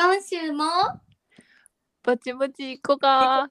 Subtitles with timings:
[0.00, 0.64] 今週も？
[2.04, 3.50] ぼちぼち行こうか。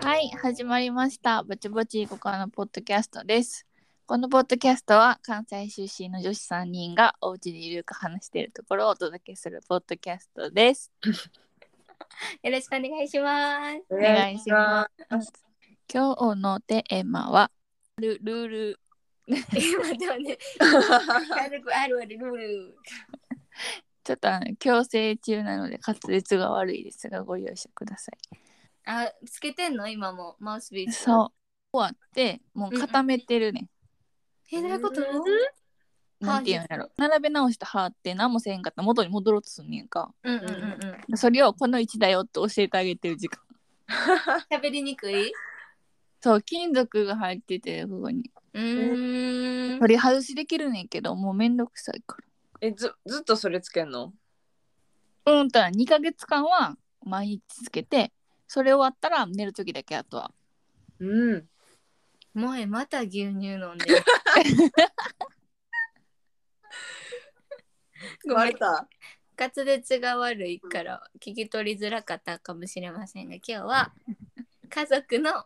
[0.00, 1.42] はい、始まりました。
[1.44, 3.66] ぼちぼち行こうかのポッドキャストです。
[4.04, 10.92] このポッドキャストは関西出身の女子3人がお家でゆるく話しているところをお届けするポッドキャストです。
[12.42, 13.82] よろしくお願いします。
[13.88, 14.86] お願いしま
[15.22, 15.47] す。
[15.90, 17.50] 今日のテーマは
[17.96, 18.78] ルル。
[19.26, 19.36] ー
[20.20, 20.38] ル
[21.74, 22.76] あるあるルール。
[24.04, 28.18] ちょっとあの強制中なので滑舌が悪いですがご容赦ください。
[28.84, 29.88] あ、つけてんの？
[29.88, 30.36] 今も。
[30.40, 31.04] マウスビーツ。
[31.04, 31.32] そう。
[31.72, 33.70] 終わってもう固めてるね、
[34.52, 35.00] え、どういうこと？
[36.20, 36.90] なんていうんやろ。
[36.98, 38.82] 並べ直して貼って何もせんかった。
[38.82, 40.12] ら元に戻ろうとすんねんか。
[40.22, 40.54] うんうんうん
[41.08, 41.16] うん。
[41.16, 43.42] それをこの位置だよって教えてあげてる時間。
[44.52, 45.32] 喋りにくい？
[46.20, 48.30] そう金属が入っててここに。
[48.54, 49.78] うーん。
[49.80, 52.16] 取り外しできるねんけどもうめんどくさいか
[52.60, 54.12] えずずっとそれつけんの？
[55.24, 58.12] らうんたら2ヶ月間は毎日つけて
[58.48, 60.32] それ終わったら寝る時だけあとは。
[60.98, 61.48] うん。
[62.34, 64.04] もえまた牛乳飲んでる。
[68.24, 68.36] ごめん。
[68.38, 68.88] 割れた
[69.38, 73.92] 滑舌が悪いから聞き取りづらかったかもしれませんが今日は
[74.68, 75.44] 家族の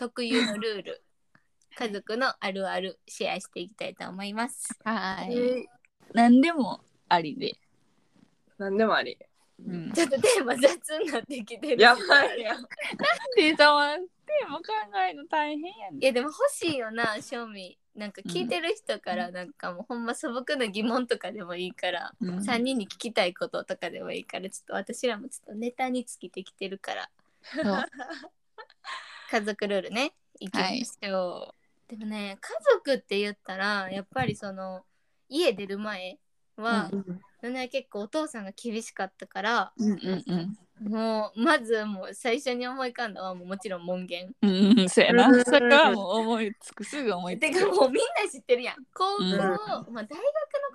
[0.00, 1.02] 特有のルール
[1.76, 4.74] 家族のあるあるシェアしていきたいと思います。
[4.82, 5.66] はい、え
[6.14, 7.58] 何でもありで、
[8.56, 9.18] なんでもあり。
[9.62, 11.82] うん、ちょっとテーマ雑になってきてる。
[11.82, 12.62] やばいやん。
[13.36, 14.64] でさまテーマ考
[15.06, 17.78] えるの大変やねいやでも欲しいよな正味。
[17.94, 22.38] なんか聞いてる人からなんかもうほんま素朴な疑問とかでもいいから、うん。
[22.38, 27.10] 3人に聞きたいこととかでもいいからちょっと私らもちょっとネタに尽きてきてるから。
[27.42, 27.64] そう
[29.30, 30.12] 家族ルールね。
[30.40, 30.50] い。
[30.50, 31.54] きましょ
[31.88, 34.82] う、でもね家族って言ったらやっぱりその
[35.28, 36.18] 家出る前
[36.56, 36.90] は、
[37.42, 40.90] ね結構お父さんが厳しかったからうんうんうん。
[40.90, 44.32] もうまずもう最初に思い浮かんだのはもうもちろん門限。
[44.42, 45.28] うんうん、そうやな。
[45.28, 45.36] う。
[45.36, 45.44] ん。
[45.44, 47.52] それはもう思いつく、すぐ思いつく。
[47.52, 48.76] てかもうみんな知ってるやん。
[48.94, 49.30] 高校、うん。
[49.30, 50.06] まあ、大学の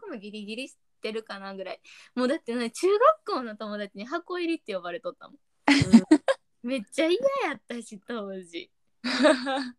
[0.02, 1.80] 子もギリギリ知ってるかなぐらい。
[2.16, 3.00] もうだってね中学
[3.36, 5.38] 校の友達に箱入りって呼ばれとったもん
[6.66, 8.72] めっちゃ嫌やったし当時。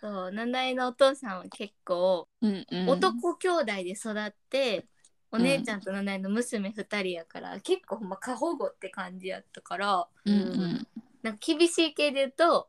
[0.00, 4.86] そう七重のお父さんは結構うんうん、男兄弟で育って、
[5.32, 10.86] お姉ちゃんと七重の娘2人やから、結構ほんま過保護って感じやったからうんうん。
[11.22, 12.68] なんか厳しい系で言うと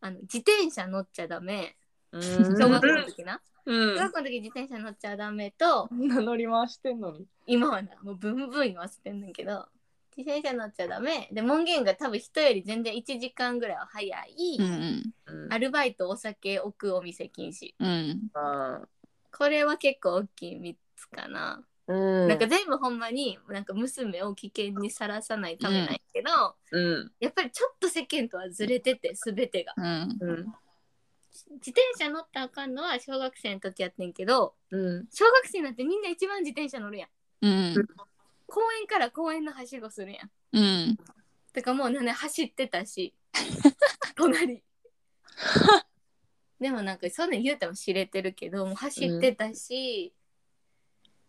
[0.00, 1.76] あの自転車乗っちゃダメ。
[2.12, 2.22] うん。
[2.22, 3.96] 小学校の時な、うん。
[3.96, 7.26] 小学校の時自転車乗っちゃダメと 乗り回してんのに。
[7.46, 9.68] 今はなもうブンブン言わせてんねんけど
[10.16, 11.28] 自転車乗っちゃダメ。
[11.32, 15.12] で門限が多分人より全然1時間ぐらいは早い、うん
[15.50, 17.74] アルバイトお酒置くお店禁止。
[17.78, 18.30] うん。
[18.34, 18.82] あ
[19.32, 21.94] これは結構大きい3つかな、う
[22.26, 22.28] ん。
[22.28, 27.12] なんか全部ほんまになんか娘を危険にさらさないためなんやけど、うん。
[27.20, 29.74] やっぱりちょっと世間とはずれてて全てが。
[29.76, 30.18] うん。
[30.20, 30.46] うん
[31.52, 35.06] 自転車乗ったらあかんのは小学生の時やってんけどうん。
[35.10, 37.08] 小学生になってみんな一番自転車乗るやん。
[37.42, 37.74] うん。
[38.50, 40.30] 公園から公園のはしごするやん。
[40.52, 40.98] うん。
[41.52, 43.14] てかもうね走ってたし。
[44.16, 44.62] 隣。
[46.60, 50.12] でもなんかそんなん言うても知れてるけどもう走ってたし、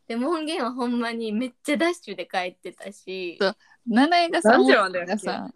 [0.07, 3.37] で門限はほんまにめっちゃダッシュで帰ってたし。
[3.39, 3.57] そう。
[3.87, 5.13] 七重がさ、何時までやっけ？
[5.13, 5.53] がさ、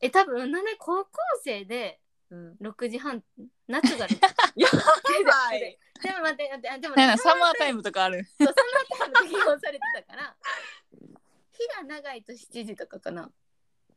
[0.00, 1.10] え多分なんで高校
[1.42, 2.01] 生で
[2.32, 2.56] うん。
[2.62, 3.22] 6時半
[3.68, 4.16] 夏がで
[4.56, 5.78] やばい。
[6.02, 7.78] でも待って待ってあでもなんやサマータイム。
[7.78, 8.24] ムとかある。
[8.24, 10.36] そうサマータイム適用されてたから。
[11.52, 13.30] 日が長いと7時とかかな。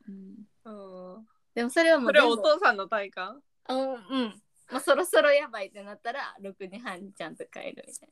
[0.07, 1.27] うん。
[1.53, 3.41] でもそれはもそうれは全部お父さんの体感？
[3.63, 4.41] あうん。
[4.69, 8.09] まあ、そろそろやばいってなったら6時半にちゃんと帰るみたい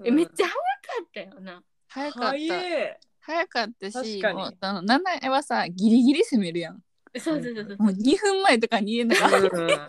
[0.00, 0.60] な、えめっちゃ早か
[1.04, 1.64] ったよな。
[1.88, 2.28] 早かった。
[2.30, 2.98] 早い。
[3.20, 4.38] 早かったし、確かに。
[4.38, 6.82] もうその七重はさ、ギリギリ攻めるやん。
[7.20, 9.38] そうそうそうそうもう2分前とかに言えんのが。
[9.38, 9.88] うん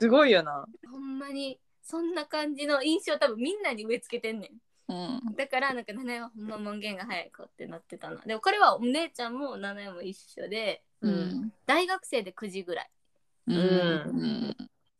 [0.00, 4.50] すごいよなほんまにそんな感じの印象多分みんなに植え付けてんね
[4.88, 5.16] うん。
[5.16, 11.52] んだからなんか七重はほんま門限が早い子ってなってたなでもこれはお姉ちゃんも七重も一緒でうん。
[11.66, 12.90] 大学生で9時ぐらい
[13.48, 13.56] うん。
[13.56, 14.56] うん。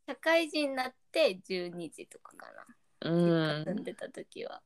[0.07, 2.47] 社会人になって12時とかか
[3.03, 4.61] なうん住んでた時は、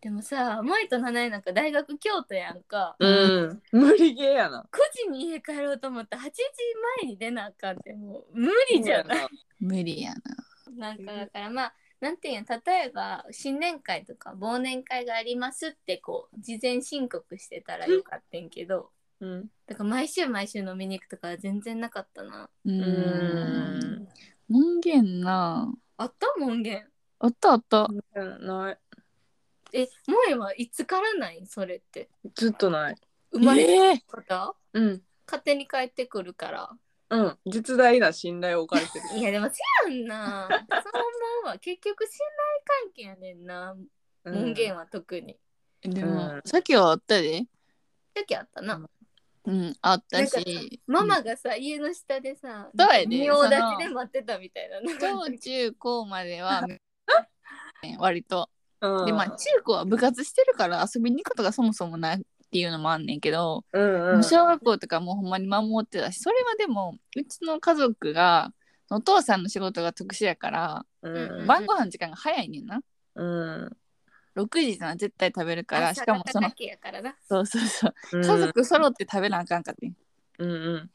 [0.00, 3.62] でもさ萌と七重なんか大学京都やんか、うん。
[3.72, 4.64] 無理ゲーやな。
[4.70, 6.32] 9時に家帰ろうと思ったら8時
[7.02, 9.28] 前に出なあかんってもう無理じゃない？
[9.58, 10.92] 無理やな。
[10.92, 18.90] なんかだからまあなんていうの例えば新年会とか忘年会がありますってこう事前申告してたらよかったんけど。
[19.20, 19.50] うん。
[19.66, 22.48] だから毎週毎週飲みに行くとかは全然なかったな。
[22.64, 24.08] ううん。
[24.80, 25.72] 言な。
[25.96, 26.26] あった？
[26.38, 26.86] 門限。
[27.18, 27.88] あったあった。
[28.14, 28.78] うんない
[29.72, 31.46] え萌えはいつからない？
[31.46, 32.08] それって。
[32.34, 32.96] ずっとない。
[33.32, 35.02] 生まれええた方、うん。
[35.26, 36.70] 勝手に帰ってくるから。
[37.10, 37.38] うん。
[37.46, 39.18] 実大な信頼を置かれてる。
[39.18, 39.50] いやでも違
[39.86, 40.48] うんな。
[40.50, 41.02] そう思
[41.44, 41.58] うわ。
[41.58, 42.18] 結局信
[42.64, 43.76] 頼関係やねんな。
[44.24, 45.38] 門限は特に。
[45.82, 47.46] でも、うんさっきはあったで。
[48.14, 48.84] 時あったな、
[49.44, 50.82] うん、あったし。
[50.86, 53.06] ママがさ、家の下でさそうやで。
[53.06, 54.80] 仁王立ちで待ってたみたいな。
[54.98, 56.66] 小中高までは
[57.98, 58.50] 割と。
[58.80, 62.20] うんでまあ中高は部活してるから遊びに行くことがそもそもないっ
[62.50, 64.24] ていうのもあんねんけど、うんうん。
[64.24, 68.52] 小学校とかもうほんまに守ってたしそれはでもうちの家族が
[68.90, 72.80] お父さんの仕事が特殊やからうん晩ご飯の時間が早いねんな。
[73.14, 73.76] うん。
[74.36, 76.48] 6時な絶対食べるからしかもその
[77.28, 77.94] そうそうそう。
[78.12, 78.22] うん。
[78.24, 79.96] 家族揃って食べなあかんかってん。
[80.38, 80.90] うんうん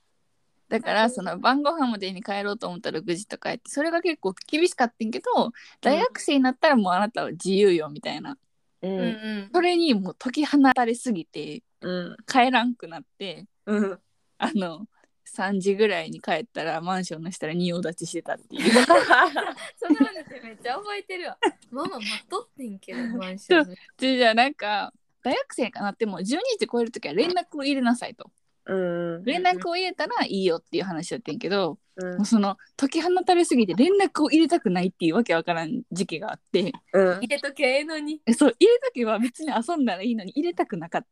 [0.74, 8.40] だからその晩ご飯までに帰ろうと思ったら6時とかやってそれが結構厳しかったんけど大学生になったらもうあなたは自由よみたいな。
[8.82, 9.50] ううんん。
[9.54, 12.18] それにもう解き放たれすぎてうん。
[12.26, 14.00] 帰らんくなってうん。
[14.40, 14.88] あの
[15.32, 18.72] 3時ぐらいに帰ったらマンションの下で仁王立ちしてたっていう。
[18.74, 21.38] その話めっちゃ覚えてるわ。
[21.70, 23.76] ママ待っとってんけどマンション
[24.18, 24.92] じゃあなんか
[25.22, 26.24] 大学生かなっても12
[26.58, 28.24] 時超える時は連絡を入れなさいと。
[28.26, 32.18] うん連絡を入れたらいいよっていう話だったんやけど、うん。
[32.18, 37.18] もうその解き放たれすぎて連絡を入れたくないっていうわけわからん時期があってうん。
[37.18, 38.22] 入れとけええのに。
[38.26, 41.06] えそう入れときは別に遊んだらいいのに入れたくなかっ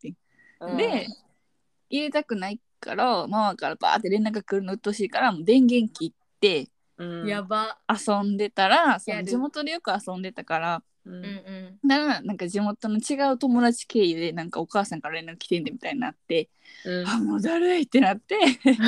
[0.59, 0.77] たんうん。
[0.77, 1.07] で
[1.89, 6.68] 入れたくないからママからバーって連絡が来るのうっとうしいからもう電源切って
[6.98, 7.27] うん。
[7.27, 7.77] やば。
[7.89, 11.27] 遊んでたらその地元でよく遊んでたからううんんう
[11.83, 11.88] ん。
[11.88, 16.50] ならなんか地元の違う友達経由でなんかお母さんから連絡来てんでみたいになって、
[16.86, 17.07] うん。
[17.07, 18.38] あもうだるいってなって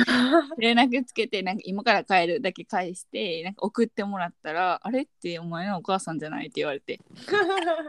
[0.58, 7.00] 連絡つけてなんか今から帰るだけ返してなんか送ってもらったらあれってお前のお母さんじゃないって言われて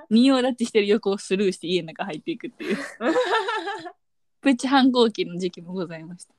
[0.10, 2.78] 仁王立ちしてる横をスルーして家の中入っていくっていう。
[4.42, 6.36] プチ反抗期の時期もございました。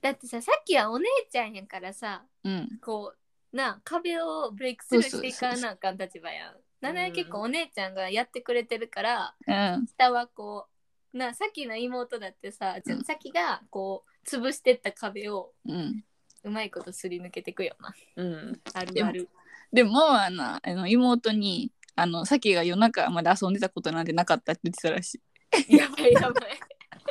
[0.00, 6.54] だってささっきはお姉ちゃんやからさうん、こうな壁をブレイクスルーしていかなあかん立場やん。
[6.80, 10.66] なので結構お姉ちゃんがやってくれてるからうん、下はこ
[11.12, 16.04] うなさっきの妹だってさ、じゃうんさっきがこう潰してった壁をうん。
[16.42, 17.94] うまいことすり抜けてくよな。
[18.16, 19.28] うんあるある。
[19.72, 25.20] でもあのあの妹にあのさきが夜中まで遊んでたことなんてなかったって言ってたらし
[25.68, 25.70] い。
[25.76, 26.34] やばいやばい。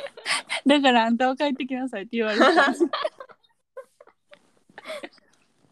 [0.66, 2.50] だからあんたは帰ってきなさいって言われた。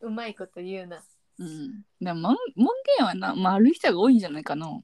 [0.00, 1.02] うまいこと言うな。
[1.38, 1.82] うん。
[2.00, 2.68] でも門門
[2.98, 4.80] 限はな、まあ、ある人が多いんじゃないかな。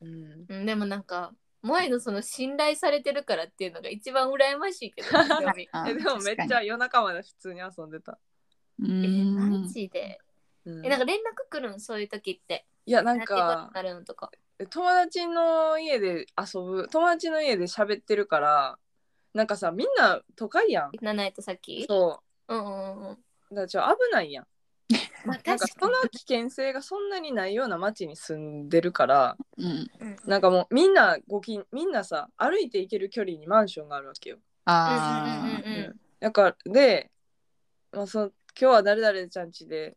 [0.00, 0.46] うん。
[0.48, 1.32] うん、でもなんか
[1.62, 5.08] 萌えのその信頼されてるからっていうのが一番羨ましいけど
[5.86, 8.12] えでもめっちゃ夜中まで普通に遊んでた。
[8.12, 8.18] う
[8.84, 9.62] えん。
[9.62, 10.18] マジで？
[10.64, 10.86] うん。
[10.86, 11.20] えなんか連絡
[11.50, 11.80] 来るん？
[11.80, 12.66] そういう時って？
[12.86, 14.30] いやなんかになるのとか。
[14.70, 18.78] 友達の家で遊ぶ友達の家で喋ってるから
[19.32, 20.90] なんかさみんな都会やん。
[21.00, 23.14] 七重とさっきそううんうんうん。
[23.14, 24.46] だからちょ危ないやん。
[25.24, 29.90] まあなんか確かにその危険性がそんなにないような町に住んでるからうん。
[30.00, 34.38] うんなんかもうみんなごきみんなさ歩いて行ける距離にマンションがあるわけよ。
[34.64, 35.62] ああ。
[35.64, 37.10] うんだからで、
[37.92, 39.96] まあ、その今日は誰々ちゃん家で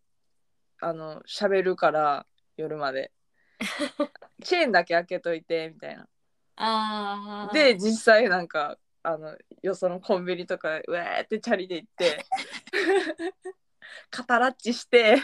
[0.80, 2.26] あの喋るから
[2.56, 3.12] 夜まで
[4.44, 6.08] チェーンだけ開けといてみたいな。
[6.56, 12.26] あーで実際なんかあのよそのコンビニとかうわーってチャリで行って
[14.10, 15.18] カタラッチして。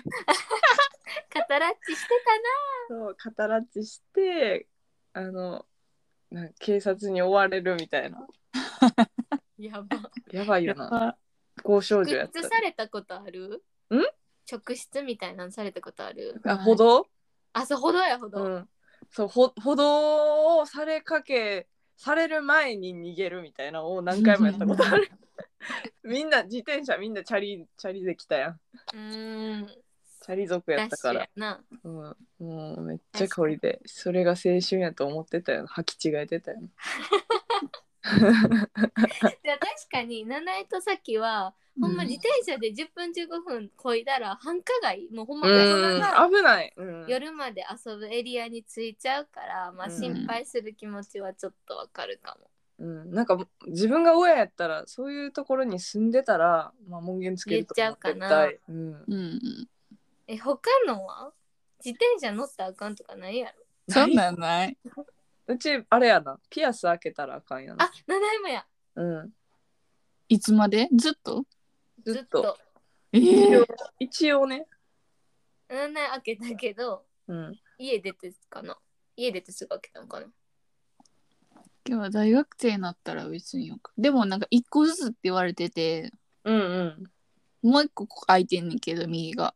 [1.33, 2.09] カタラッチして
[2.89, 4.67] そうカタラッチして
[5.13, 5.65] あの
[6.31, 8.27] なんか警察に追われるみたいな。
[8.79, 8.87] た
[9.31, 9.97] なやば。
[10.31, 11.17] やばいよな。
[11.65, 12.39] 交渉所やった。
[12.39, 13.63] 直筆されたことある？
[13.91, 13.97] ん？
[14.51, 16.39] 直筆みたいなのされたことある？
[16.45, 17.07] あ歩道？
[17.53, 18.69] あそうほどやほど、うん、
[19.09, 25.09] そうほ歩道をされかけされる前に逃げるみたいなのを何回もやったことある
[26.03, 28.59] みんな自転車みんなチャリチャリで来たやん。
[28.93, 29.67] うーん。
[30.21, 31.29] チャリ族やったから。
[31.35, 31.63] な。
[31.83, 31.93] うん、
[32.39, 33.81] もうめっちゃ香りで。
[33.85, 35.65] それが青春やと思ってたよ。
[35.67, 36.59] 履き違えてたよ。
[38.09, 42.09] いや確かに七重とさっきはほんまうん。
[42.09, 45.07] 自転車で10分15分こいだら繁華街。
[45.11, 49.91] もうほんま危ない、うん、夜まで遊ぶエリアに着いちゃうから、まあ、うん。
[49.91, 52.49] 心配する気持ちはちょっとわかるかも。
[52.79, 58.45] うん、なんか自分が親やったらそういうところに住んでたら、まあ、門限つけると思言っちゃうかな。
[58.47, 59.67] 絶対うん、うん。
[60.27, 61.33] え他のは？
[61.83, 63.53] 自転車乗ったらあかんとかないやろ？
[63.93, 64.77] そんなんない。
[65.47, 66.39] うちあれやな。
[66.49, 67.83] ピアス開けたらあかんやな。
[67.83, 68.65] あ七重もや。
[68.95, 69.33] うん、
[70.29, 70.87] いつまで？
[70.95, 71.43] ずっと？
[72.05, 72.41] ずっと。
[72.41, 72.57] ずっと。
[73.11, 73.65] ええ一応
[73.99, 74.67] 一応ね。
[75.67, 77.59] 7年開けたけどうん。
[77.77, 78.77] 家出てかな。
[79.17, 80.27] 家出てすぐ開けたのかな
[81.87, 86.11] 今日は大学生になったら別によくでもなんか1個ずつって言われてて
[86.43, 86.59] うんう
[87.63, 87.69] ん。
[87.69, 89.53] もう1個空いてんねんけど右が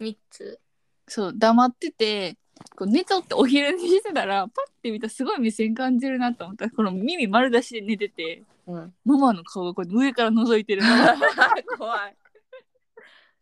[0.00, 0.60] 3つ
[1.08, 2.36] そう黙ってて
[2.76, 10.82] こう寝とってお昼寝してたらパッて見たらすごい目線感じるなと思ったらこの耳丸出しで寝ててうん、ママの顔がこう上から覗いてる
[11.76, 12.16] 怖い。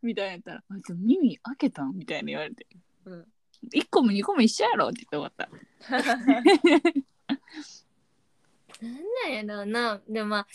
[0.03, 2.67] みたいなやったら「あちょ耳開けたん?」みたいな言われて
[3.05, 3.27] うん。
[3.75, 5.51] 1個も2個も一緒やろって言って終わった
[8.83, 10.01] なんなんやろうな。
[10.09, 10.47] でもまあ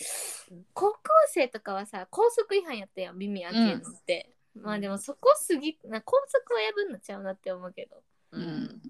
[0.72, 8.02] 高校生とかはさ高速違反やったやん耳開けるのって、まあでもそこ過ぎな高速は破んのちゃうなって思うけど。
[8.32, 8.44] ううん。
[8.44, 8.82] ん。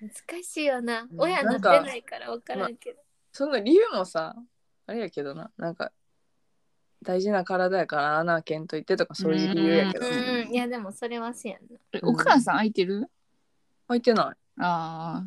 [0.00, 1.02] 難しいよな。
[1.02, 1.20] うん。
[1.20, 2.98] 親なってないから分からんけど、
[3.32, 4.34] その理由もさ、
[4.86, 5.92] あれやけどな、なんか、
[7.02, 10.06] 大事な体やから穴開けんといてとかそういう理由やけど。
[10.06, 10.10] う。
[10.10, 10.12] う
[10.46, 10.48] ん。
[10.48, 11.78] ん、いやでもそれはせやんな。
[11.92, 13.08] えお母さん開いてる？
[13.88, 14.36] 開いてない。
[14.58, 15.24] ああ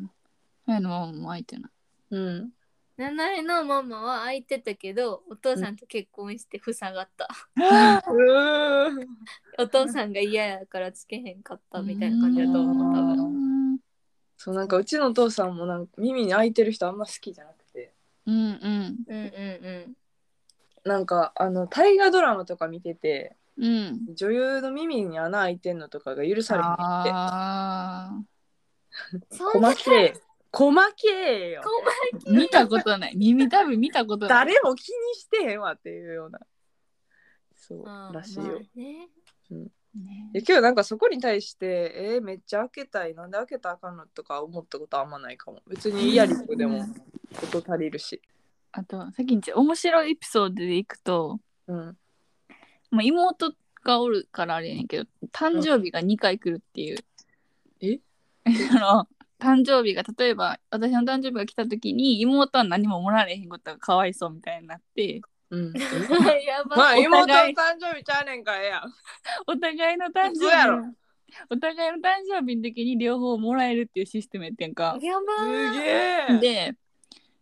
[0.66, 1.70] 親のママも開いてない
[2.10, 2.50] うん。
[2.96, 7.28] 七重のママは開いてたけどお父さんと結婚して塞がった、
[9.58, 13.16] お父さんが嫌やからつけへんかったみたいな感じだと思う多分。
[13.16, 13.80] 分
[14.36, 17.94] そうなんかうちのお父さんもなんか耳に開いてる人あんま好きじゃなくて。
[18.26, 18.98] うんうん。
[19.06, 19.24] うんうん
[19.66, 19.96] うん
[20.82, 24.14] なんかあの大河ドラマとか見ててうん。
[24.14, 26.82] 女優の耳に穴開いてんのとかが許されへんって。
[26.82, 28.12] あ
[29.30, 30.14] そんな細けえ
[30.52, 31.62] 細けえよ。
[32.26, 33.16] ー見たことない。
[33.16, 34.46] 耳多分見たことない。
[34.46, 36.40] 誰も気にしてへんわっていうような。
[37.54, 39.08] そうらしいよ、まあね。
[39.50, 40.30] ね。
[40.32, 43.14] で今日なんかそこに対してえーめっちゃ開けたい。
[43.14, 45.62] なんで開けたらあかんのとか思ったことあんまないかも。
[45.68, 46.84] 別にイヤリングでも
[47.42, 48.20] 音足りるし。
[48.72, 51.96] あと先に面白いエピソードでいくと、うん。
[52.90, 53.52] まあ、妹
[53.84, 56.98] がおるからあれやねんけど誕生日が2回来るっていう、
[57.80, 58.00] え？
[58.76, 59.08] あの
[59.40, 65.20] 誕生日が例えば私の誕生日が来た時に妹は何ももらわれへんことがかわいそうみたいになって。
[65.50, 65.72] うん。
[66.46, 66.76] やば。
[66.76, 68.78] まあお妹の誕生日ちゃうねんからええや。
[68.78, 68.94] ん
[69.46, 70.48] お互いの誕生
[70.82, 70.96] 日
[71.48, 74.98] お互いの誕生日の時に両方もらえるっていうシステムやってんか。
[75.00, 75.44] やば。
[75.44, 76.74] すげえで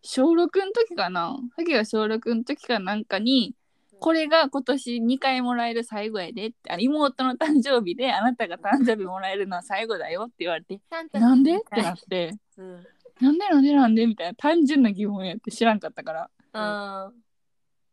[0.03, 1.37] 小6の時かな。
[1.57, 3.55] さきが小6の時かなんかに
[4.01, 10.81] これが今年2回もらえる最後やでってあ妹の誕生日であなたが誕生日もらえるのは最後だよって言われて
[11.13, 11.57] なんで？
[11.57, 12.87] ってなってうん。
[13.21, 16.31] なんでなんでなんでみたいな単純な疑問やって知らんかったから。
[16.53, 17.11] あ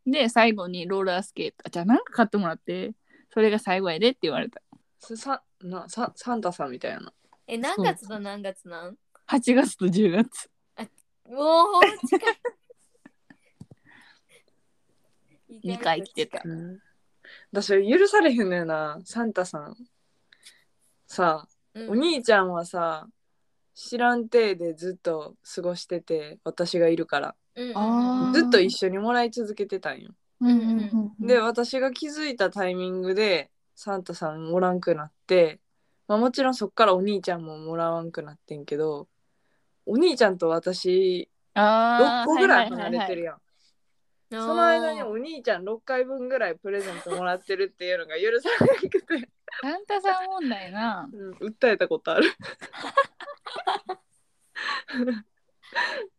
[0.06, 1.96] で最後にローラースケートあじゃあな？
[1.96, 2.94] んか買ってもらって。
[3.34, 4.62] それが最後やでって言われた。
[5.00, 7.00] すさなさサンタさんみたいな。
[7.00, 7.04] ー
[7.48, 8.98] え何月と何月なん
[9.28, 10.50] ？8月と10月。
[11.28, 12.20] おお近い
[15.64, 16.42] 二回来てた。
[16.44, 16.80] うん。
[17.52, 19.00] 私許されへんのよな。
[19.04, 19.76] サンタさん。
[21.08, 21.90] さあ、うん。
[21.92, 23.08] お兄ちゃんはさ
[23.74, 27.36] 知らん体でずっと過ごしてて私がいるから。
[27.56, 35.60] うんずっと一緒にもらい続けてたんよ、うんうんで私が気づいたタイミングでサンタさんおらんくなって、
[36.08, 39.08] まあ、もちろんそっからお兄ちゃんももらわんくなってんけど
[39.86, 42.70] お兄ちゃんと私あ6個ぐらい。
[42.70, 43.38] 離れてるやん、
[44.32, 49.30] その間にお兄ちゃん6回分ぐらいプレゼントもらってるっていうのが許されなくて、
[49.62, 52.32] サンタさん問題なうん、訴えたことある。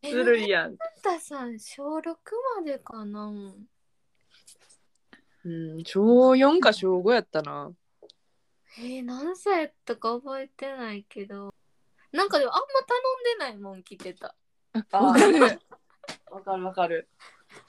[0.02, 3.32] えずるいやん、サンタさん小6までかな。
[5.44, 7.72] うん、小4か小5やったな。
[8.78, 11.52] えー、何歳やったか覚えてないけど。
[12.12, 12.66] なんかでもあんま
[13.38, 14.36] 頼んでないもん着てた。
[14.72, 15.40] わかる。
[16.30, 17.08] わかるわかる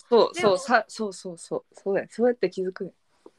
[0.10, 2.08] そうそうさそうそうそうそうだよ。
[2.10, 2.92] そうやって気づくね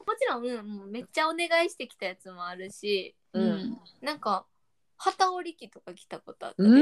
[0.05, 3.47] もちろん、うん、もうめっちゃお願いしてきたやつもあるしううん。
[3.47, 4.45] んなんか
[4.97, 6.75] 旗織り機とか来たことあったうん。
[6.75, 6.81] ね、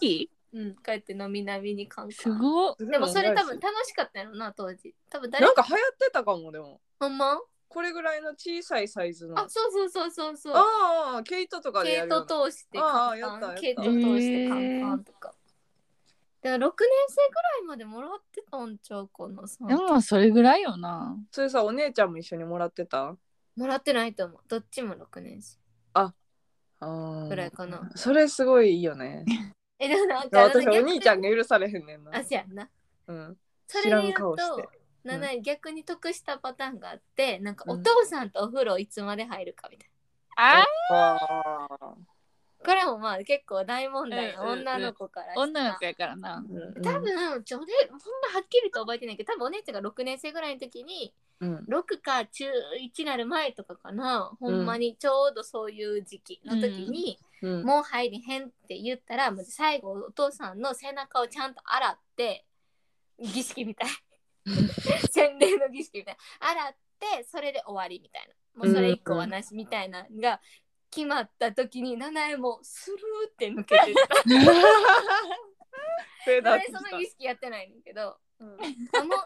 [0.00, 2.12] いいうん、帰って飲みなみにカンカン。
[2.12, 2.76] すごっ。
[2.78, 4.94] でもそれ多分楽しかったやろな当時。
[5.08, 6.80] 多分誰なんか流行ってたかもでも。
[7.00, 7.40] ほんま？
[7.68, 9.38] これぐらいの小さいサイズの。
[9.38, 10.54] あそうそうそうそうそう。
[10.54, 12.24] ああ毛糸とかで毛やるような。
[12.26, 15.34] 糸通してカンあーやカン毛糸通してカンカンとか、
[16.42, 16.70] だから6年
[17.08, 21.16] 生ぐらいまでもらってたんちゃうかなさでもそれぐらいよな。
[21.30, 23.16] それさお姉ちゃんも一緒にもらってた？
[23.56, 24.40] もらってないと思う。
[24.48, 25.58] どっちも6年生。
[25.94, 26.12] あ。
[26.80, 27.90] あぐらいかな。
[27.94, 29.24] それすごいいいよね。
[29.78, 32.16] えでもなんか私お兄ちゃんがが許されへんねんな。
[32.16, 32.68] あそうやんな。
[33.06, 33.38] うん。
[33.68, 34.62] それで言う知らん顔して。
[34.62, 39.90] となな逆に得したパターンがあってなんかお父さんとお風呂いつまで入るかみたい
[40.36, 41.94] ああ
[42.64, 44.68] これもまあ結構大問題のうんうんうん。
[44.68, 46.44] 女の子から女の子やからな。
[46.48, 46.82] うん。
[46.82, 49.16] 多分ちょねほんまはっきりと覚えてない。
[49.16, 51.56] けど多分お姉ちゃんが6年生ぐらいの時にうん。
[51.68, 52.44] 6か中
[52.80, 54.30] 1なる前とかかな。
[54.38, 57.64] ほんまにちょうどそういう時期の時に、うん。
[57.64, 62.44] もう入りへんって言ったら最後お父さんの背中をちゃんと洗って
[63.18, 63.90] 儀式みたい。
[65.10, 66.16] 洗礼の儀式みたい。
[66.40, 68.34] な洗ってそれで終わりみたいな。
[68.54, 70.40] もうそれ以降はなしみたいなのが
[70.94, 74.14] 決まった時に七重もスルーって抜けてった。
[76.24, 78.18] フェードアウトでその儀式やってないねんけど。
[78.38, 78.48] うん。
[78.48, 79.18] あもうあもう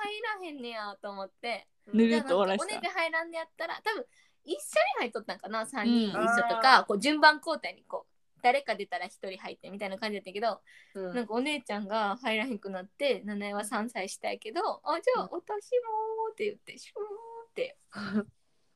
[0.00, 1.66] 入らへんねやと思って。
[1.92, 2.64] ぬるっと終わらした。
[2.64, 4.06] お姉ちゃん入らんでやったら多分
[4.44, 4.60] 一緒に
[5.00, 10.62] 入っとったんかな3人一うん緒とか、こう順番交代にこう誰か出たら1人入ってみたいな感じだったけど、
[10.94, 11.14] うん。
[11.14, 17.76] なんかお姉ちゃんが入らへんくなって七重は3歳したいけどあじゃあ私もって言ってシューって。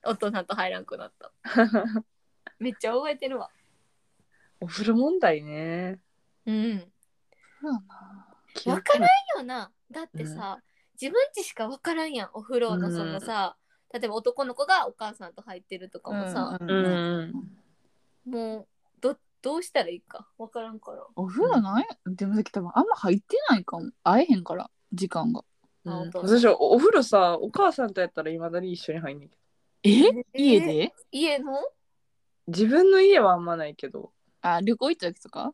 [0.05, 1.33] お父さんと入らんくなった
[2.63, 3.51] めっちゃ覚えてるわ。
[4.61, 5.99] お風呂問題ね。
[6.47, 6.93] うん。
[8.67, 9.73] わからんよな。
[9.91, 10.61] だってさ、
[11.01, 13.57] 自分ちしかわからんやんお風呂のそのさ、
[13.93, 16.71] 例えば男の子がお母さんと入ってるとかもさ、うん。
[16.71, 18.31] ううん。
[18.31, 18.33] ん。
[18.33, 18.67] もう
[19.01, 21.05] どどうしたらいいかわからんから。
[21.17, 21.87] お風呂ない？
[22.07, 23.91] でもさっき多分あんま入ってないかも。
[24.05, 25.43] 会えへんから、時間が。
[25.87, 26.09] あうん。
[26.09, 26.39] お父さん。
[26.39, 29.43] 私おお風呂さお母さんとやったらいまだに一緒に入んねんけど。
[29.83, 30.25] え？
[30.41, 30.95] 家で？
[31.11, 31.53] 家の？
[32.49, 35.53] 自分の家はあんまないけどあ、旅行行った時とか？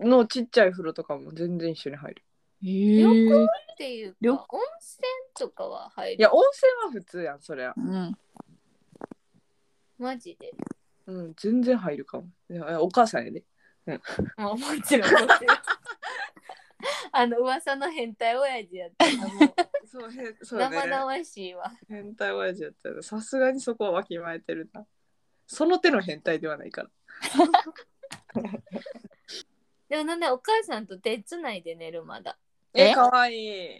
[0.00, 2.22] のちっちゃい風呂とかも全然一緒に入る。
[2.62, 3.44] へ旅え。
[3.44, 5.02] っていう旅か温泉
[5.36, 6.16] とかは入る？
[6.16, 7.74] いや温泉は普通やんそりゃ。
[7.76, 8.16] うん。
[9.98, 10.52] マジで？
[11.06, 12.28] うん全然入るかも。
[12.50, 13.44] いやお母さんやで。
[14.36, 15.56] まあもちろんもちろん
[17.10, 19.28] あの噂の変態親父やったらもう
[19.90, 21.72] そうへそう生々しいわ。
[21.88, 24.84] 変態親父やったらさすがにそこはわきまえてるな
[25.48, 26.90] その手の変態ではないから。
[29.88, 32.38] でもなんでお母さんと手つないで寝るまだ？
[32.74, 32.94] ええ？
[32.94, 33.78] かわいい。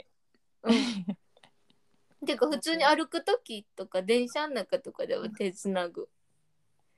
[0.62, 2.26] うん。
[2.26, 6.08] てか普通に歩く時とか電車の中とかでは手つなぐ。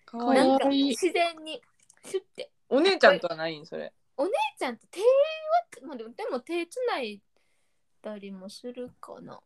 [0.07, 1.61] かわいないんか自然に
[2.05, 2.51] シュッて。
[2.69, 3.93] お姉ちゃんとはないんそれ。
[4.19, 7.21] 姉ちゃんと手はまあでもでも手つない
[8.01, 9.41] だりもするかな。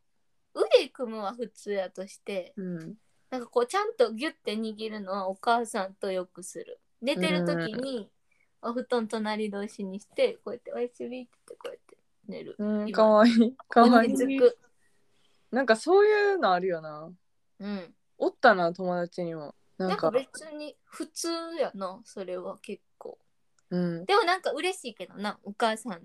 [0.53, 2.53] 腕組むは普通やとして。
[2.57, 2.95] うん
[3.35, 6.79] なんかこうちゃんとギュッて握るのはお母さんとよくする。
[7.03, 8.09] 寝てる時に
[8.63, 11.97] お布団隣同士にしてこうやっておやすみってこうやって
[12.29, 12.55] 寝る。
[12.57, 12.97] うん今。
[12.97, 13.57] かわいい。
[13.69, 14.15] かわいい。
[15.51, 17.11] なんかそういうのあるよな。
[17.59, 17.95] うん。
[18.19, 19.57] おったな友達にも。
[19.79, 23.19] ななんんかか別に普通やなそれは結構。
[23.71, 24.05] うん。
[24.05, 26.03] でもなんか嬉しいけどなお母さん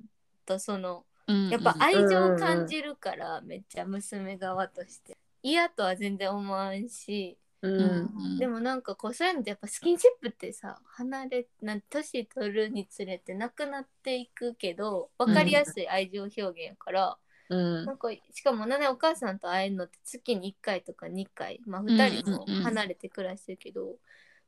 [0.48, 1.50] とそのうん。
[1.50, 7.38] やっぱ愛情を感じるからめっちゃ娘側として嫌とは全然思わんし。
[7.62, 8.36] ううん。
[8.36, 8.38] ん。
[8.38, 17.17] でもなんかこうそういうのってやっぱスキンシップってさ離れなん年取るにつれてなくなっていくけど分かりやすい愛情表現やから、
[17.49, 17.86] うん。
[17.86, 23.95] なんかしかもなんでお母さんと会えるのって月に1回とか2回まあ2人もうんうんうん離れて暮らしてるけど、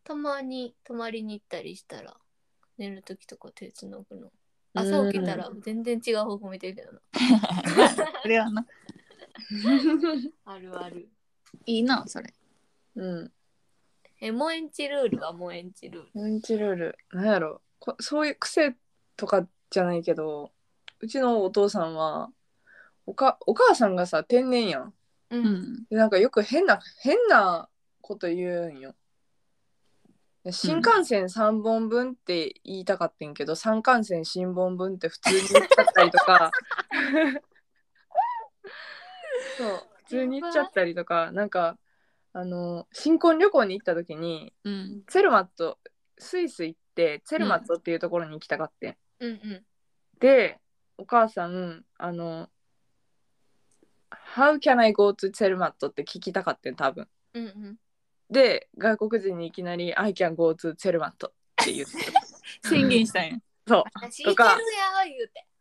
[0.04, 2.16] たまに泊まりに行ったりしたら
[2.78, 4.32] 寝る時とか手つなぐの。
[4.74, 7.02] 朝起きたら全然違う方向見てるけどな、
[8.24, 8.66] それはな。
[10.46, 11.10] あるある。
[11.66, 12.34] いいな、それ。
[12.96, 13.32] うん。
[14.20, 16.22] えモエンチルールはモエンチルール？
[16.22, 16.98] うんちルール。
[17.12, 17.62] なんやろ。
[17.80, 18.76] こそういう癖
[19.18, 20.52] とかじゃないけど
[21.00, 22.30] うちのお父さんは
[23.08, 24.94] おかお母さんがさ天然やん。
[25.32, 25.46] う、うん。
[25.46, 25.86] ん。
[25.90, 27.68] でなんかよく変な変な
[28.02, 28.96] こと言うんよ。
[30.44, 36.52] で新幹線3本分って言いたかったんけど、三幹線新本分って普通に言っちゃったりとか
[39.58, 39.88] そう。
[39.98, 41.78] 普通に言っちゃったりとかなんか
[42.34, 45.04] あの新婚旅行に行った時にうん。
[45.08, 45.80] ツェルマット
[46.18, 49.66] スイス行ってツェルマットっていうところに行きたかってん、うんうん。
[50.20, 50.60] で
[50.98, 52.50] お母さんあの
[54.36, 57.08] 「How can I go to ツェルマット?」って聞きたかってん多分。
[57.34, 57.78] うんうん。
[58.30, 61.28] で外国人にいきなり「I can go to ツェルマット」
[61.62, 61.94] って言って。
[62.68, 63.38] 宣言したんや。
[63.68, 64.24] そう。
[64.24, 64.58] とか。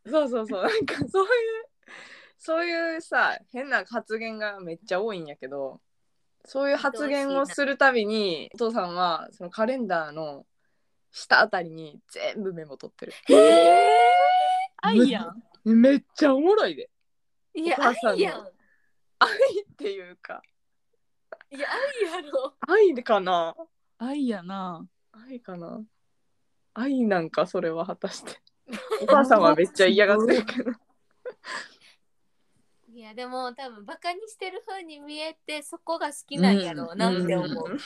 [0.07, 0.62] そうそうそう。
[0.62, 1.27] なんかそうい
[1.62, 1.70] う
[2.40, 5.81] そういうさ変な発言がめっちゃ多いんやけど
[6.46, 10.46] そういう発言をするたびにお父さんはそのカレンダーの
[11.12, 13.12] 下あたりに全部メモ取ってる。
[13.29, 13.88] へえ。
[14.79, 15.42] 愛やん。
[15.64, 16.88] めっちゃおもろいで。
[17.55, 18.48] いや愛やん。
[19.18, 20.40] 愛っていうか。
[21.50, 22.55] いや愛やろ。
[22.66, 23.55] 愛かな？
[23.98, 24.87] 愛やな。
[25.12, 25.83] 愛かな？
[26.72, 28.40] 愛なんかそれは果たして。
[29.03, 30.72] お母さんはめっちゃ嫌がってるけど
[33.01, 37.79] いやでも多分バカにしてる風に見えてそこが好きなんやろうなって思う、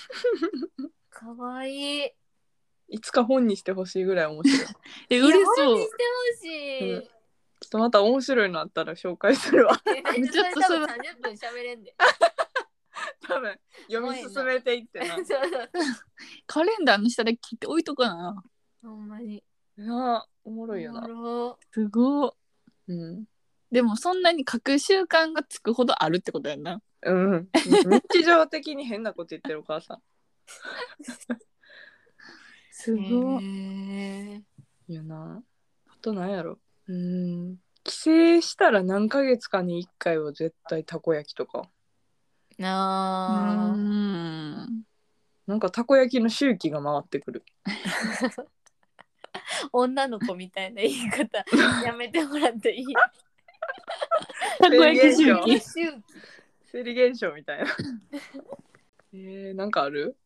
[0.78, 0.90] うん。
[1.08, 2.10] かわいい。
[2.88, 4.58] いつか本にしてほしいぐらい面白い。
[4.58, 4.76] ち ょ
[5.10, 5.66] えいや嬉しそう。
[5.66, 5.96] 本にして
[6.36, 6.92] ほしい。
[6.94, 6.98] うん。
[6.98, 7.04] っ
[7.70, 9.76] とまた面白いのあったら紹介するわ。
[9.76, 11.94] ちょっとそれそれ多分30分喋れんで。
[13.22, 15.16] 多分読み進めていってな。
[16.48, 18.42] カレンダーの下で切って置いとかな。
[18.82, 19.44] ほんまに。
[19.76, 21.58] なあおもろいよおなもろ。
[21.72, 22.32] すごい
[22.88, 23.24] うん
[23.74, 26.80] でもそんなに書く習慣がつくほどあるってことやんな。
[27.02, 27.48] うん。
[28.12, 30.02] 日常的に変なこと言ってるお母さん。
[32.70, 34.42] すごいへー。
[34.86, 35.42] いやな。
[35.88, 36.60] あとなんやろ。
[36.86, 37.56] うん。
[37.82, 38.00] 帰省
[38.42, 41.62] したら何ヶ月かに1回は絶対たこ焼きとか。
[41.62, 41.64] う
[42.64, 43.74] あ
[45.48, 47.44] なんかたこ焼きの周期が回ってくる。
[49.72, 51.44] 女の子みたいな言い方
[51.84, 52.86] やめてもらっていい？
[54.58, 55.60] たこ焼き周期
[56.64, 57.66] 生理現象みたいな
[59.12, 60.16] えー、なんかある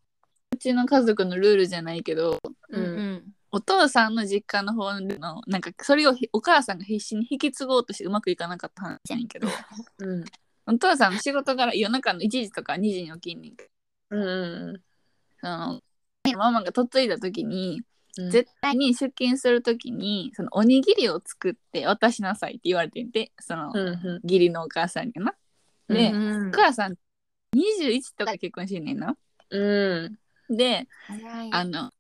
[0.52, 2.38] うちの家族のルールじゃないけど
[2.70, 9.48] うんうんお父さんの実家の方のなんかそれをお母さんが必死に引き継ごうとしてうまくいかなかった話やんけど
[9.98, 10.24] うん
[10.66, 13.70] お父さんの仕事から夜中の1時とか2時に起きんねんけ
[14.10, 14.82] どうん
[15.40, 15.80] その
[16.36, 17.80] ママが嫁いだ時に
[18.18, 18.30] うん。
[18.30, 25.34] 絶対に出勤する時にそのおにぎりを作って渡しなさいって言われてんてその、うんう義理のお母さんにな。
[25.88, 26.96] で、うんお母さん
[27.56, 29.12] 21とかで結婚してんねんな。
[29.12, 29.16] ん
[29.50, 30.18] う
[30.50, 30.56] ん。
[30.56, 30.86] で
[31.52, 31.90] あの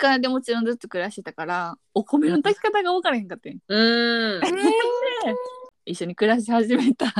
[0.00, 3.58] 実家でもちろんずっと暮らしてたからお米の炊き方が分からへんかってん。
[3.68, 4.40] うん。
[5.84, 7.12] 一緒に暮らし始めた。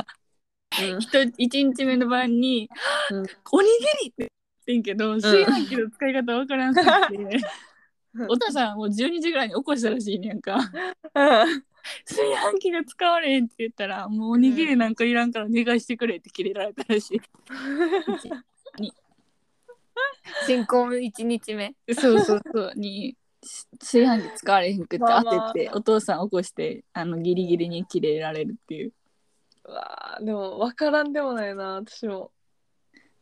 [0.70, 2.70] 人一日目の晩に
[3.10, 3.26] 「うん。
[3.52, 4.30] おにぎり!」って言っ
[4.64, 7.40] てんけど炊飯器の使い方分からんくて、うん
[8.28, 10.56] お父さんもう12時ぐらいに起こしたらしいねんか。
[10.56, 10.62] うん。
[12.04, 17.20] 炊飯器が使われへんって言ったらもうおにぎりなんかいらんから願いしてくれってキレられたらしい。
[20.46, 21.74] 新婚1日目。
[21.94, 22.72] そうそうそう。
[22.74, 23.16] に
[23.78, 28.92] 炊飯器使われへんくって当ててお父さん起こしてあのギリギリにキレられるっていう。
[29.64, 32.32] うわーでも分からんでもないな私も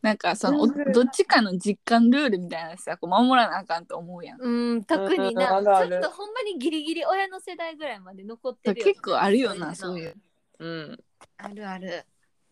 [0.01, 4.41] なんかそのどっちかの実感ルールみたいなさこう守らなあかんと思うやん。
[4.41, 10.15] うん特になちょっとほんまにギリギリ親の世代ぐらいまで残ってるよ結構あるよなそういう。
[10.59, 10.99] うん。
[11.37, 12.05] あるある。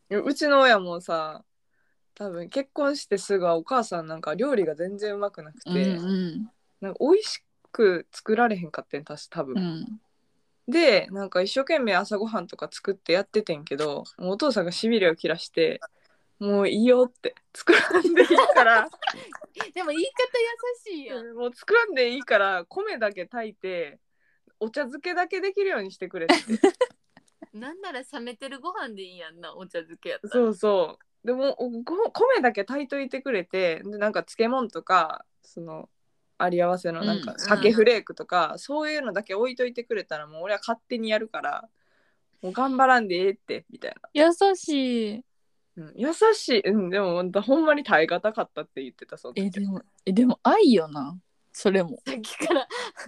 [0.10, 1.44] うちの親もさ
[2.16, 9.68] 多分結婚してすぐはお母さんなんか料理が全然うまくなくて、うんなんか美味しく作られへんかってんたし多分、うん。
[9.68, 10.02] うん
[10.68, 15.80] でなんか一生懸命朝ごはんとか作ってやっててんけどお父さんがしびれを切らして
[16.40, 18.88] もういいよって作らんでいいから。
[19.74, 21.34] でも言い方優しいやん。
[21.34, 24.00] もう作らんでいいから米だけ炊いて
[24.60, 26.36] お茶漬けだけできるようにしてくれって。
[27.54, 30.32] なんなら冷めてるご飯でいいやんなお茶漬けやったら。
[30.34, 31.28] そうそう。
[31.28, 35.90] でもおご米だけ炊いといてくれてでなんか漬物とかその
[36.38, 41.68] あり合わせのなんかうん鮭フレークとか、そういうのだけ置いといてくれたらもう俺は勝手にやるから
[42.44, 45.24] もう頑張らんでええってみたい優しい。
[45.78, 51.18] な、うん、優しい、うん、でもほんとほんまに耐え難かったって言ってたその時えでもえでも愛よな。
[51.58, 52.00] それも。
[52.06, 52.68] さっきから。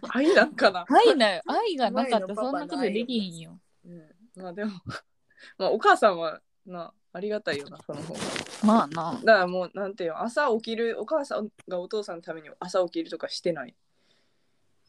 [0.09, 1.43] 愛なんかな、愛だよ。
[1.47, 2.35] 愛がなかった。
[2.35, 3.59] そんなことできひんよ。
[3.85, 4.71] うん、まあでも
[5.59, 8.19] まあお母さんはなありがたいよなその方が。
[8.65, 9.19] まあな。
[9.23, 13.75] だからもうなんていうの朝起きるお母さんがお父さんのために朝起きるとかしてない。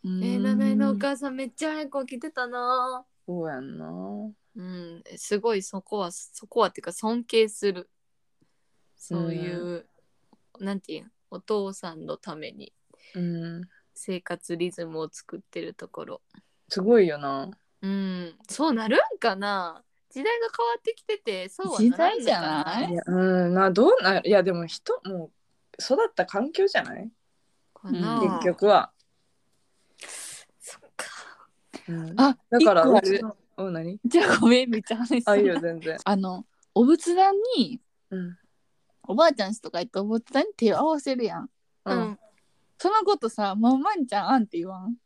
[0.05, 3.05] ええー、七重のお母さんめっちゃ早く起きてたな。
[3.27, 5.05] そうやんなうん。
[5.17, 7.89] すごいそこはそこはっていうか尊敬する。
[8.97, 9.87] そういう、
[10.59, 11.11] なんていうの？
[11.33, 12.73] お父さんのために。
[13.15, 13.63] うん。
[13.95, 16.21] 生活リズムを作ってるところ。
[16.69, 17.51] すごいよな。
[17.83, 18.35] うん。
[18.49, 19.83] そうなるんかな？
[20.11, 22.93] 時代が変わってきててそうは時ならんのか代じゃない？
[22.93, 23.55] いやうん。
[23.55, 25.31] などうないやでも人もう
[25.81, 27.09] 育った環境じゃない？
[27.73, 28.91] かな、うん結局は、
[30.59, 31.07] そっか。
[31.89, 32.21] うん。
[32.21, 33.09] あだから一個ある。
[33.09, 33.37] うちの
[33.67, 33.99] うん何？
[34.05, 35.29] じゃあごめんめっちゃ話す。
[35.29, 35.97] あいいよ全然。
[36.05, 36.45] あの
[36.75, 38.39] お仏壇にうん。
[39.09, 41.45] おばあちゃんちとか行ってお仏壇に手を合わせるやん。
[41.45, 41.49] う
[41.85, 41.99] うん。
[42.11, 42.19] ん、
[42.79, 44.97] そのことさまんまんちゃんあんって言わん？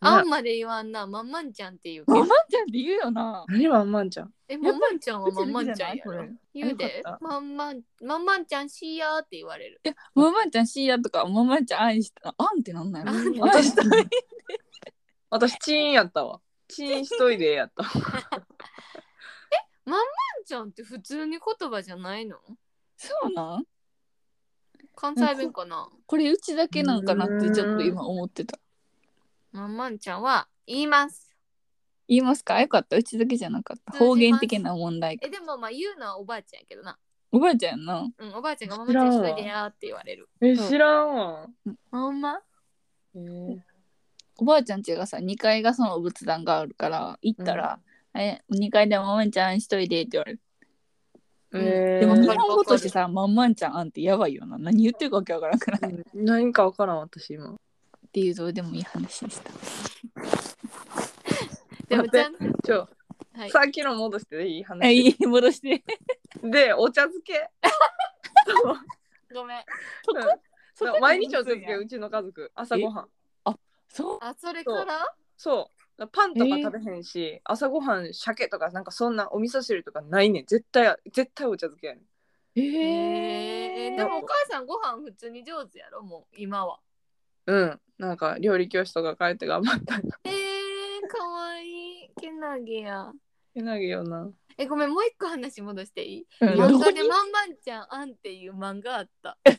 [0.00, 1.06] あんまで言わんな。
[1.08, 2.18] まんまんちゃんって言うけど。
[2.20, 3.44] まんまんちゃんって言うよな。
[3.48, 4.32] 何まんまんちゃん？
[4.46, 6.28] えまんまんちゃんはまんまんちゃんやろ？
[6.54, 6.98] 言うで。
[6.98, 7.24] よかった。
[7.24, 9.80] まんまんまんまんちゃんしやーって言われる。
[9.84, 13.72] えまんまんちゃんしーやとかまんまんちゃん愛したあんってなんないんって私
[15.30, 17.82] 私チーンやったわチーンしといでやった。
[19.84, 20.04] まん
[20.46, 22.36] ちゃんって普通に言葉じゃないの？
[22.96, 23.64] そうなん？
[24.94, 25.88] 関西弁かな？
[26.06, 28.58] これうちだけなんかなってちょっと今思ってた。
[29.52, 31.34] まんまんちゃんは言います。
[32.06, 32.60] 言いますか？
[32.60, 32.96] よかった。
[32.96, 33.92] うちだけじゃなかった。
[33.98, 35.26] 方言的な問題か。
[35.26, 36.98] えでもまあ言うのはおばあちゃんやけどな。
[37.32, 38.06] おばあちゃんやんな。
[38.18, 40.28] うんおばあちゃんがまんまんちゃんしといてやーって言われる。
[40.42, 41.46] え知らんわ。
[41.90, 42.36] ほんま？
[42.36, 42.40] い
[43.14, 43.67] えー
[44.38, 47.80] おばあちゃん家がさ2階がその仏壇があるから行ったら
[48.14, 50.40] 「え2階でまんまんちゃん一人で」って言われる、
[51.54, 52.06] えー。
[52.06, 54.56] でも日本語としてさ「まんまんちゃんあん」ってやばいよな。
[54.58, 56.04] 何言ってるかわけわからんくなうん。
[56.24, 57.56] 何かわからん私今。
[58.12, 59.50] ていうどうでもいい話でした。
[61.88, 62.88] でもちゃんと、ちょ、
[63.34, 64.78] はい、さっきの戻していい話？
[64.78, 65.82] はいいい戻して。
[66.42, 67.50] でお茶漬け？
[69.34, 69.64] ごめん。
[70.04, 70.40] そこ？
[70.74, 72.52] そう毎日お茶漬けやうちの家族。
[72.54, 73.08] 朝ごはん
[73.88, 74.18] そう。
[74.20, 75.14] あ、それから？
[75.36, 76.06] そう。
[76.12, 80.46] パンとか食べへんし、朝ごはん鮭とかなんかそんなお味噌汁とかないねん。
[80.46, 82.04] 絶対絶対お茶漬けやねん。
[82.54, 86.02] へえへえでもお母さんご飯普通に上手やろ？
[86.02, 86.78] もう今は。
[87.46, 87.80] うん。
[87.98, 90.02] なんか料理教室とか帰って頑張ったえー、
[91.08, 92.10] かわいい。
[92.20, 93.10] けなげや。
[93.54, 94.30] けなげよな。
[94.56, 96.26] え、ごめん、もう一個話戻していい？
[96.40, 96.48] うん。
[96.50, 99.38] 漫画でまんまんちゃんあんっていう漫画あった。
[99.44, 99.50] え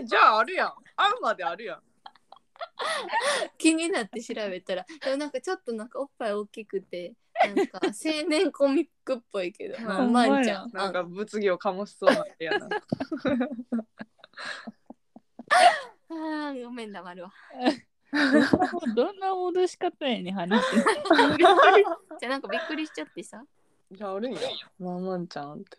[0.00, 0.74] ー、じゃああるやん。
[0.96, 1.82] あんまであるやん
[3.58, 7.14] 気になって調べたら、でもなんかちょっとなんかおっぱい大きくて、
[7.54, 10.70] なんか青年コミックっぽいけど、 まあ、まんちゃん。
[10.72, 12.68] なんか物議を醸しそうな絵やな
[16.08, 17.32] あーごめんだ、丸は。
[18.94, 23.44] どんな戻し方やねん話じゃあなんかびっくりしちゃってさ。
[23.90, 24.40] じゃああるんや
[24.78, 25.78] まんまんちゃんって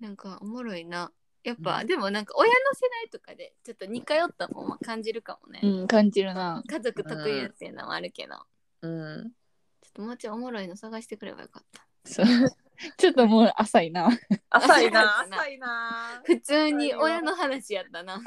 [0.00, 1.12] なんかおもろいな。
[1.44, 5.60] やっぱ、でもなんか親の世代とかでちょっと似通ったもんは感じるかもね。
[5.62, 6.62] うん感じるな。
[6.66, 8.34] 家族特有っていうのもあるけど、
[8.82, 9.32] うん。
[9.80, 11.86] ちょっともうちょいおもろいの探してくればよかった。
[12.04, 12.26] そう。
[12.96, 14.08] ちょっともう浅いな。
[14.50, 15.20] 浅いな。
[15.20, 16.22] 浅いな。
[16.24, 18.20] 普通に親の話やったな。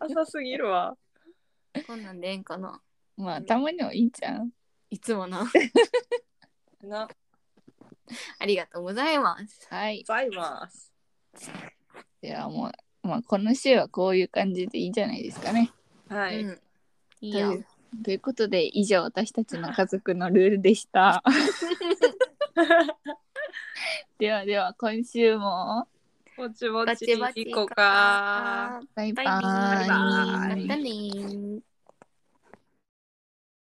[0.00, 0.96] 浅すぎるわ。
[1.86, 2.80] こんなんでええんかな。
[3.16, 4.52] まあたまにはいいんちゃう？
[4.90, 5.44] いつもな。
[6.82, 7.08] な。
[8.38, 9.68] ありがとうございます。
[9.70, 10.02] はい。
[10.02, 10.92] ございます
[12.22, 12.72] ではも
[13.04, 15.70] う、まあ、この週はこういう感じでいいんじゃないですかね。
[16.08, 16.60] はい、うん。
[17.20, 17.62] いいよ。
[18.04, 21.22] ということで以上私たちの家族のルールでした。
[24.18, 25.88] ではでは今週も
[26.36, 29.88] ぼちぼちバチバチ行こうかバイババイバーイ。
[29.88, 31.69] バイバイまたね